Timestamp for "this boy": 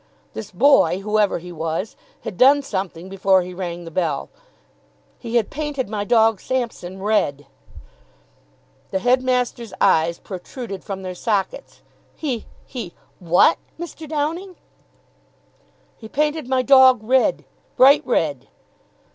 0.33-1.01